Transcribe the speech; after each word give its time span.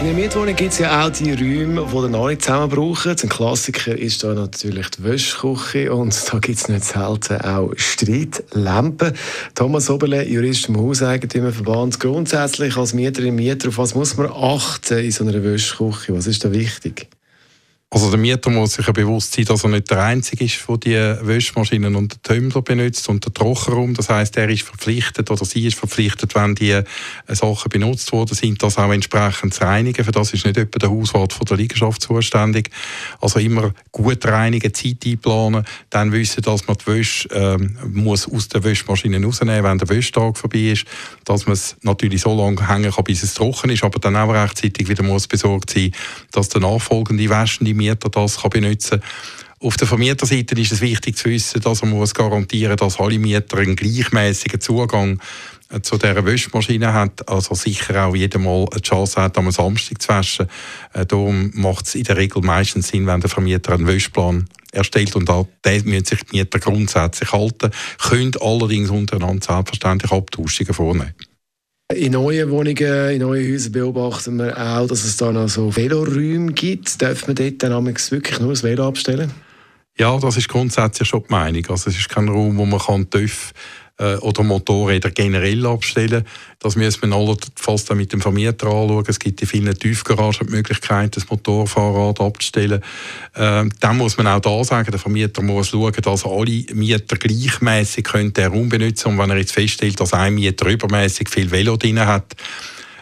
in 0.00 0.08
einer 0.08 0.18
Mietwohnung 0.18 0.54
gibt 0.54 0.72
es 0.72 0.78
ja 0.78 1.04
auch 1.04 1.10
die 1.10 1.32
Räume, 1.32 1.86
die 1.90 2.08
noch 2.10 2.28
nicht 2.28 2.42
zusammen 2.42 2.68
brauchen. 2.68 3.16
Ein 3.22 3.28
Klassiker 3.28 3.96
ist 3.96 4.22
da 4.22 4.34
natürlich 4.34 4.90
die 4.90 5.04
Wäschküche 5.04 5.92
und 5.92 6.14
da 6.32 6.38
gibt 6.38 6.58
es 6.58 6.68
nicht 6.68 6.84
selten 6.84 7.40
auch 7.40 7.72
Streitlampen. 7.76 9.14
Thomas 9.54 9.88
Oberle, 9.88 10.26
Jurist 10.28 10.68
im 10.68 10.76
Hauseigentümerverband. 10.76 11.98
Grundsätzlich 11.98 12.76
als 12.76 12.92
Mieterin, 12.92 13.34
Mieter, 13.34 13.68
auf 13.68 13.78
was 13.78 13.94
muss 13.94 14.16
man 14.16 14.30
achten 14.30 14.98
in 14.98 15.10
so 15.10 15.24
einer 15.24 15.42
Wäschküche? 15.42 16.14
Was 16.14 16.26
ist 16.26 16.44
da 16.44 16.52
wichtig? 16.52 17.08
Also 17.88 18.10
der 18.10 18.18
Mieter 18.18 18.50
muss 18.50 18.72
sich 18.72 18.84
ja 18.84 18.92
bewusst 18.92 19.32
sein, 19.32 19.44
dass 19.44 19.62
er 19.62 19.70
nicht 19.70 19.88
der 19.88 20.02
Einzige 20.02 20.44
ist, 20.44 20.58
der 20.68 20.76
die 21.20 21.26
Wäschmaschinen 21.26 21.94
und 21.94 22.14
den 22.14 22.22
Tumbler 22.22 22.60
benutzt 22.60 23.08
und 23.08 23.24
den 23.24 23.32
Trockenraum. 23.32 23.94
Das 23.94 24.08
heißt, 24.08 24.36
er 24.38 24.48
ist 24.48 24.64
verpflichtet 24.64 25.30
oder 25.30 25.44
sie 25.44 25.68
ist 25.68 25.78
verpflichtet, 25.78 26.34
wenn 26.34 26.56
die 26.56 26.72
äh, 26.72 26.84
Sachen 27.28 27.68
benutzt 27.68 28.10
worden 28.10 28.34
sind, 28.34 28.60
das 28.60 28.76
auch 28.76 28.90
entsprechend 28.90 29.54
zu 29.54 29.62
reinigen. 29.62 30.04
Für 30.04 30.10
das 30.10 30.32
ist 30.34 30.44
nicht 30.44 30.56
etwa 30.56 30.80
der 30.80 30.90
Hauswart 30.90 31.32
von 31.32 31.44
der 31.44 31.58
Liegenschaft 31.58 32.02
zuständig. 32.02 32.70
Also 33.20 33.38
immer 33.38 33.72
gut 33.92 34.26
reinigen, 34.26 34.74
Zeit 34.74 35.06
einplanen, 35.06 35.64
dann 35.88 36.10
wissen, 36.10 36.42
dass 36.42 36.66
man 36.66 36.76
die 36.78 36.86
Wäsche 36.88 37.30
äh, 37.30 37.86
muss 37.86 38.28
aus 38.28 38.48
der 38.48 38.64
Wäschmaschine 38.64 39.24
rausnehmen, 39.24 39.62
wenn 39.62 39.78
der 39.78 39.88
Wäschtag 39.88 40.36
vorbei 40.36 40.72
ist, 40.72 40.86
dass 41.24 41.46
man 41.46 41.52
es 41.52 41.76
natürlich 41.82 42.22
so 42.22 42.36
lange 42.36 42.68
hängen 42.68 42.90
kann, 42.90 43.04
bis 43.04 43.22
es 43.22 43.34
trocken 43.34 43.70
ist, 43.70 43.84
aber 43.84 44.00
dann 44.00 44.16
auch 44.16 44.32
rechtzeitig 44.32 44.88
wieder 44.88 45.04
muss 45.04 45.28
besorgt 45.28 45.70
sein, 45.70 45.92
dass 46.32 46.48
der 46.48 46.62
nachfolgende 46.62 47.30
waschende 47.30 47.76
Mieter 47.88 48.08
das 48.08 48.40
kann 48.40 48.50
benutzen. 48.50 49.02
Auf 49.58 49.76
der 49.78 49.86
Vermieterseite 49.86 50.54
ist 50.60 50.72
es 50.72 50.80
wichtig 50.82 51.16
zu 51.16 51.30
wissen, 51.30 51.62
dass 51.62 51.82
man 51.82 51.92
muss 51.92 52.12
garantieren 52.12 52.76
dass 52.76 53.00
alle 53.00 53.18
Mieter 53.18 53.56
einen 53.56 53.74
gleichmäßigen 53.74 54.60
Zugang 54.60 55.18
äh, 55.70 55.80
zu 55.80 55.96
dieser 55.96 56.26
Wäschmaschine 56.26 56.92
haben, 56.92 57.12
also 57.26 57.54
sicher 57.54 58.06
auch 58.06 58.14
jedes 58.14 58.40
Mal 58.40 58.66
eine 58.70 58.82
Chance 58.82 59.22
hat, 59.22 59.38
am 59.38 59.50
Samstag 59.50 60.02
zu 60.02 60.08
waschen. 60.08 60.46
Äh, 60.92 61.06
darum 61.06 61.52
macht 61.54 61.86
es 61.86 61.94
in 61.94 62.04
der 62.04 62.18
Regel 62.18 62.42
meistens 62.42 62.88
Sinn, 62.88 63.06
wenn 63.06 63.20
der 63.20 63.30
Vermieter 63.30 63.72
einen 63.72 63.86
Wäschplan 63.86 64.46
erstellt 64.72 65.16
und 65.16 65.30
auch 65.30 65.48
den 65.64 65.84
müssen 65.86 66.04
sich 66.04 66.22
die 66.24 66.36
Mieter 66.36 66.58
grundsätzlich 66.58 67.32
halten, 67.32 67.70
können 67.98 68.32
allerdings 68.40 68.90
untereinander 68.90 69.42
selbstverständlich 69.42 70.12
Abtauschungen 70.12 70.74
vornehmen. 70.74 71.14
In 71.94 72.12
neuen 72.12 72.50
Wohnungen, 72.50 73.10
in 73.10 73.20
neuen 73.20 73.52
Häusern 73.52 73.70
beobachten 73.70 74.36
wir 74.38 74.58
auch, 74.58 74.88
dass 74.88 75.04
es 75.04 75.16
da 75.18 75.30
noch 75.30 75.48
so 75.48 75.70
Veloräume 75.70 76.52
gibt. 76.52 77.00
Darf 77.00 77.28
man 77.28 77.36
dort 77.36 77.62
dann 77.62 77.86
wirklich 77.86 78.40
nur 78.40 78.50
das 78.50 78.64
Velo 78.64 78.88
abstellen? 78.88 79.30
Ja, 79.96 80.18
das 80.18 80.36
ist 80.36 80.48
grundsätzlich 80.48 81.08
schon 81.08 81.22
die 81.22 81.30
Meinung. 81.30 81.64
Also 81.68 81.88
es 81.88 81.96
ist 81.96 82.08
kein 82.08 82.28
Raum, 82.28 82.56
wo 82.56 82.66
man 82.66 82.80
kann 82.80 83.08
TÜV 83.08 83.52
äh, 83.98 84.16
oder 84.16 84.42
Motorräder 84.42 85.10
generell 85.10 85.66
abstellen. 85.66 86.24
Das 86.58 86.76
müssen 86.76 87.08
wir 87.08 87.16
allenfalls 87.16 87.84
dann 87.84 87.96
mit 87.96 88.12
dem 88.12 88.20
Vermieter 88.20 88.66
anschauen. 88.66 89.04
Es 89.06 89.18
gibt 89.18 89.40
in 89.40 89.48
vielen 89.48 89.74
Tiefgaragen 89.74 90.46
die 90.46 90.52
Möglichkeit, 90.52 91.16
das 91.16 91.28
Motorfahrrad 91.28 92.20
abzustellen. 92.20 92.82
Ähm, 93.36 93.70
dann 93.80 93.96
muss 93.98 94.16
man 94.16 94.26
auch 94.26 94.40
da 94.40 94.64
sagen, 94.64 94.90
der 94.90 95.00
Vermieter 95.00 95.42
muss 95.42 95.68
schauen, 95.68 95.92
dass 95.92 96.24
alle 96.24 96.64
Mieter 96.72 97.16
gleichmäßig 97.16 98.08
Raum 98.14 98.68
benutzen 98.68 99.04
können. 99.04 99.18
Und 99.18 99.18
wenn 99.18 99.30
er 99.30 99.38
jetzt 99.38 99.52
feststellt, 99.52 100.00
dass 100.00 100.12
ein 100.12 100.34
Mieter 100.34 100.66
übermäßig 100.66 101.28
viel 101.28 101.50
Velo 101.50 101.76
drin 101.76 102.00
hat, 102.00 102.34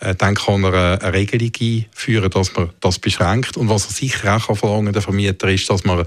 äh, 0.00 0.14
dann 0.14 0.34
kann 0.34 0.64
er 0.64 1.02
eine 1.02 1.12
Regelung 1.12 1.52
einführen, 1.60 2.30
dass 2.30 2.54
man 2.54 2.70
das 2.80 2.98
beschränkt. 2.98 3.56
Und 3.56 3.68
was 3.68 3.86
er 3.86 3.92
sicher 3.92 4.36
auch 4.36 4.56
verlangen 4.56 4.86
kann, 4.86 4.92
der 4.92 5.02
Vermieter, 5.02 5.48
ist, 5.48 5.70
dass 5.70 5.84
man 5.84 6.04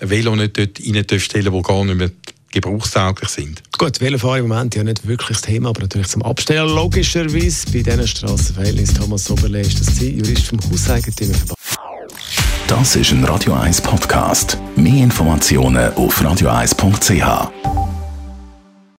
Velo 0.00 0.36
nicht 0.36 0.58
dort 0.58 0.80
reinstellen 0.80 1.46
darf, 1.46 1.54
wo 1.54 1.62
gar 1.62 1.84
nicht 1.84 1.96
mehr 1.96 2.10
gebrauchstauglich 2.50 3.30
sind. 3.30 3.62
Gut, 3.78 4.00
Velofahrer 4.00 4.38
im 4.38 4.48
Moment 4.48 4.74
ja 4.74 4.82
nicht 4.82 5.06
wirklich 5.06 5.38
das 5.38 5.42
Thema, 5.42 5.70
aber 5.70 5.82
natürlich 5.82 6.08
zum 6.08 6.22
Abstellen 6.22 6.68
logischerweise. 6.68 7.66
Bei 7.72 7.82
diesen 7.82 8.06
Strassenverhältnissen 8.06 8.96
Thomas 8.96 9.24
Soberle 9.24 9.60
ist 9.60 9.80
das 9.80 9.96
Sie, 9.96 10.10
Jurist 10.10 10.46
vom 10.46 10.58
Hauseigentümerverband. 10.60 11.58
Das 12.66 12.94
ist 12.94 13.10
ein 13.10 13.24
Radio 13.24 13.54
1 13.54 13.80
Podcast. 13.80 14.56
Mehr 14.76 15.02
Informationen 15.02 15.92
auf 15.94 16.20
radio1.ch. 16.22 17.69